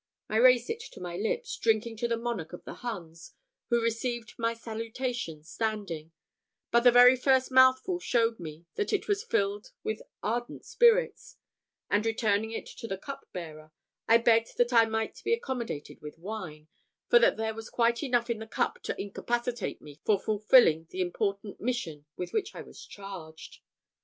I 0.29 0.37
raised 0.37 0.71
it 0.71 0.79
to 0.93 0.99
my 0.99 1.15
lips, 1.15 1.55
drinking 1.57 1.97
to 1.97 2.07
the 2.07 2.17
monarch 2.17 2.53
of 2.53 2.63
the 2.63 2.73
Huns, 2.73 3.33
who 3.69 3.79
received 3.83 4.33
my 4.39 4.55
salutation 4.55 5.43
standing; 5.43 6.11
but 6.71 6.79
the 6.79 6.91
very 6.91 7.15
first 7.15 7.51
mouthful 7.51 7.99
showed 7.99 8.39
me 8.39 8.65
that 8.73 8.91
it 8.91 9.07
was 9.07 9.23
filled 9.23 9.73
with 9.83 10.01
ardent 10.23 10.65
spirits; 10.65 11.37
and 11.87 12.03
returning 12.03 12.49
it 12.49 12.65
to 12.79 12.87
the 12.87 12.97
cup 12.97 13.27
bearer, 13.31 13.73
I 14.07 14.17
begged 14.17 14.57
that 14.57 14.73
I 14.73 14.85
might 14.85 15.21
be 15.23 15.33
accommodated 15.33 16.01
with 16.01 16.17
wine, 16.17 16.67
for 17.07 17.19
that 17.19 17.37
there 17.37 17.53
was 17.53 17.69
quite 17.69 18.01
enough 18.01 18.27
in 18.27 18.39
the 18.39 18.47
cup 18.47 18.81
to 18.85 18.99
incapacitate 18.99 19.83
me 19.83 20.01
for 20.03 20.19
fulfilling 20.19 20.87
the 20.89 21.01
important 21.01 21.61
mission 21.61 22.07
with 22.17 22.33
which 22.33 22.55
I 22.55 22.63
was 22.63 22.83
charged. 22.87 23.59